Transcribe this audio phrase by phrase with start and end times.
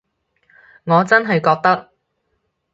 [0.85, 1.91] 我真係覺得